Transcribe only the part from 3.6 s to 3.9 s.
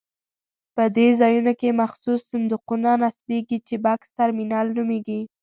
چې